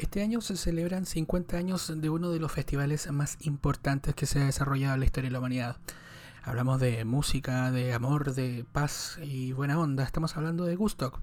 [0.00, 4.40] Este año se celebran 50 años de uno de los festivales más importantes que se
[4.40, 5.76] ha desarrollado en la historia de la humanidad.
[6.42, 10.02] Hablamos de música, de amor, de paz y buena onda.
[10.02, 11.20] Estamos hablando de Gustock.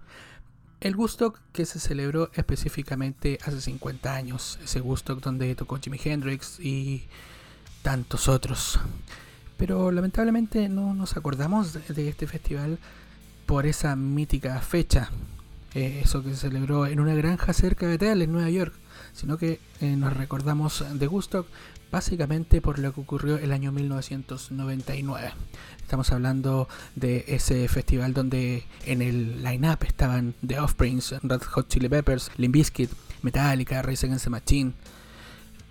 [0.79, 4.59] El Gustock que se celebró específicamente hace 50 años.
[4.63, 7.07] Ese Gustock donde tocó Jimi Hendrix y
[7.81, 8.79] tantos otros.
[9.57, 12.77] Pero lamentablemente no nos acordamos de este festival
[13.47, 15.09] por esa mítica fecha.
[15.77, 18.73] Eh, eso que se celebró en una granja cerca de Tel, en Nueva York.
[19.13, 21.45] Sino que eh, nos recordamos de Gustock
[21.91, 25.33] básicamente por lo que ocurrió el año 1999.
[25.79, 31.89] Estamos hablando de ese festival donde en el line-up estaban The Offsprings, Red Hot Chili
[31.89, 32.89] Peppers, Limp Bizkit,
[33.21, 34.73] Metallica, Rise Against the Machine.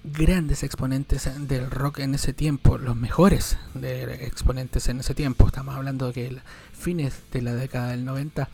[0.05, 5.48] Grandes exponentes del rock en ese tiempo, los mejores de exponentes en ese tiempo.
[5.48, 6.38] Estamos hablando de que
[6.73, 8.48] fines de la década del 90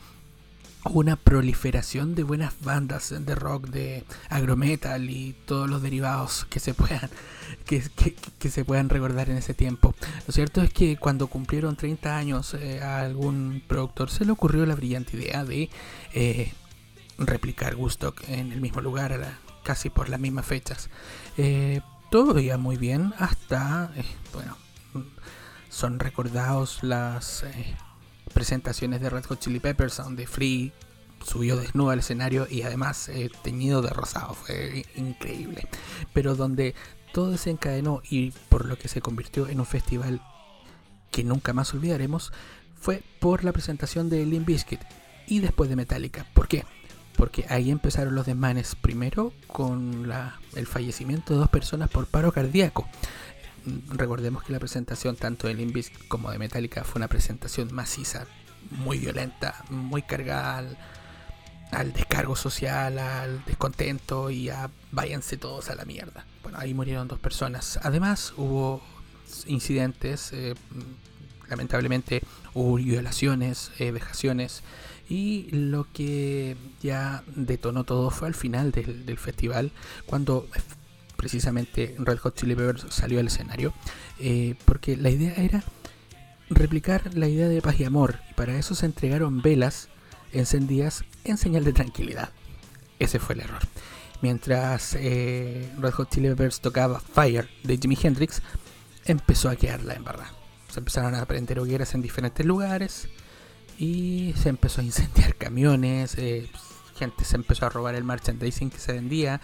[0.85, 6.73] una proliferación de buenas bandas de rock, de agrometal y todos los derivados que se
[6.73, 7.09] puedan
[7.65, 7.81] que,
[8.49, 9.95] se puedan recordar en ese tiempo.
[10.27, 14.65] Lo cierto es que cuando cumplieron 30 años eh, a algún productor se le ocurrió
[14.65, 15.69] la brillante idea de
[16.13, 16.51] eh,
[17.17, 20.89] replicar Gustock en el mismo lugar, casi por las mismas fechas.
[21.37, 21.81] Eh,
[22.11, 23.91] todo iba muy bien hasta,
[24.33, 24.57] bueno,
[25.69, 27.45] son recordados las
[28.33, 30.73] presentaciones de Red Hot Chili Peppers, donde Free
[31.23, 35.67] subió desnudo al escenario y además eh, teñido de rosado, fue increíble.
[36.13, 36.75] Pero donde
[37.13, 40.21] todo desencadenó y por lo que se convirtió en un festival
[41.11, 42.33] que nunca más olvidaremos,
[42.75, 44.81] fue por la presentación de Limp Bizkit
[45.27, 46.25] y después de Metallica.
[46.33, 46.65] ¿Por qué?
[47.15, 50.11] Porque ahí empezaron los desmanes, primero con
[50.55, 52.89] el fallecimiento de dos personas por paro cardíaco
[53.89, 58.25] recordemos que la presentación tanto de Limbis como de Metallica fue una presentación maciza,
[58.71, 60.65] muy violenta, muy cargada
[61.71, 66.25] al, descargo social, al descontento y a váyanse todos a la mierda.
[66.43, 67.79] Bueno, ahí murieron dos personas.
[67.83, 68.81] Además hubo
[69.47, 70.53] incidentes, eh,
[71.49, 72.21] lamentablemente
[72.53, 74.63] hubo violaciones, eh, vejaciones
[75.09, 79.71] y lo que ya detonó todo fue al final del festival
[80.05, 80.47] cuando
[81.23, 83.73] precisamente Red Hot Chili Peppers salió al escenario,
[84.19, 85.63] eh, porque la idea era
[86.49, 89.87] replicar la idea de paz y amor, y para eso se entregaron velas
[90.33, 92.31] encendidas en señal de tranquilidad.
[92.99, 93.61] Ese fue el error.
[94.21, 98.41] Mientras eh, Red Hot Chili Peppers tocaba Fire de Jimi Hendrix,
[99.05, 100.27] empezó a quedarla en verdad.
[100.67, 103.07] Se empezaron a prender hogueras en diferentes lugares
[103.77, 106.17] y se empezó a incendiar camiones.
[106.17, 106.49] Eh,
[106.95, 109.41] gente se empezó a robar el merchandising que se vendía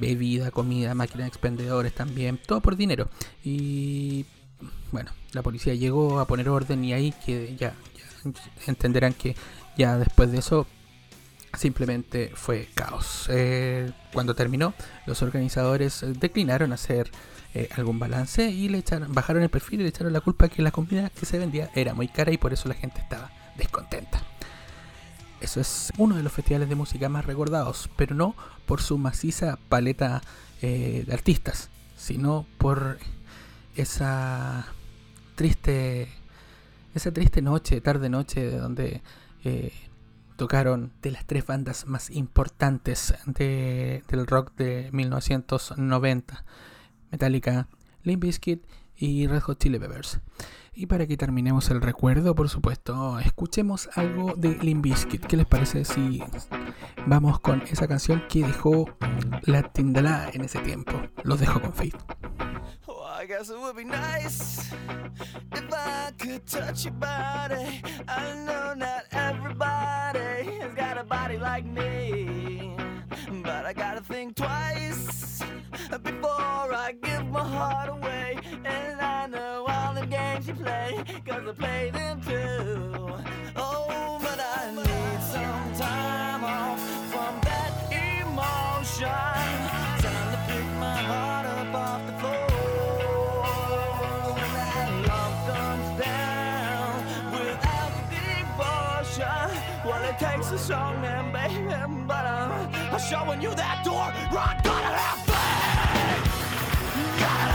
[0.00, 3.08] bebida, comida, máquinas expendedores también, todo por dinero.
[3.44, 4.26] Y
[4.92, 7.74] bueno, la policía llegó a poner orden y ahí que ya,
[8.66, 9.36] entenderán que
[9.76, 10.66] ya después de eso
[11.56, 13.26] simplemente fue caos.
[13.28, 14.74] Eh, cuando terminó,
[15.06, 17.10] los organizadores declinaron hacer
[17.54, 20.62] eh, algún balance y le echaron, bajaron el perfil y le echaron la culpa que
[20.62, 24.09] la comida que se vendía era muy cara y por eso la gente estaba descontenta.
[25.40, 28.34] Eso es uno de los festivales de música más recordados, pero no
[28.66, 30.20] por su maciza paleta
[30.60, 32.98] eh, de artistas, sino por
[33.74, 34.66] esa
[35.34, 36.08] triste,
[36.94, 39.02] esa triste noche, tarde noche, donde
[39.44, 39.72] eh,
[40.36, 46.44] tocaron de las tres bandas más importantes del rock de 1990,
[47.10, 47.66] Metallica,
[48.04, 48.62] Limp Bizkit
[49.00, 50.20] y Red Hot Chili Peppers.
[50.72, 55.26] Y para que terminemos el recuerdo, por supuesto, escuchemos algo de Limp Bizkit.
[55.26, 56.22] ¿Qué les parece si
[57.06, 58.86] vamos con esa canción que dejó
[59.42, 60.92] la Tindalá en ese tiempo?
[61.24, 61.96] Los dejo con Faith.
[62.86, 64.72] Oh, I guess it would be nice
[65.52, 67.82] if I could touch your body.
[68.06, 72.76] I know not everybody has got a body like me,
[73.42, 75.42] but I gotta think twice
[76.02, 77.99] before I give my heart away.
[81.26, 82.92] cause I play them too.
[83.56, 86.78] Oh, but I need some time off
[87.10, 89.08] from that emotion.
[90.04, 92.46] Time to pick my heart up off the floor.
[94.36, 96.92] When that love comes down
[97.32, 99.48] without devotion.
[99.86, 101.64] Well, it takes a song, man, baby,
[102.06, 104.12] but I'm, showing you that door.
[104.36, 106.40] Rock, gotta have faith.
[107.20, 107.49] Gotta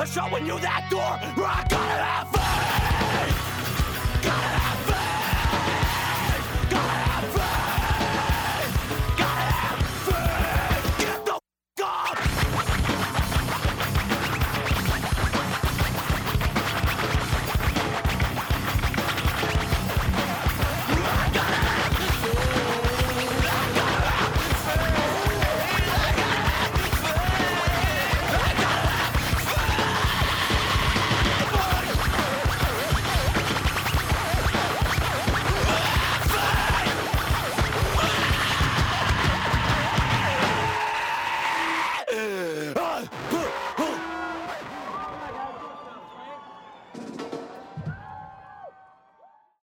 [0.00, 1.02] I'm showing you that door.
[1.02, 2.32] I gotta have.
[2.32, 2.39] Gotta have